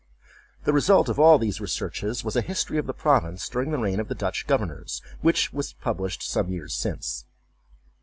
[0.63, 3.99] The result of all these researches was a history of the province during the reign
[3.99, 7.27] of the Dutch governors, which he published some years since.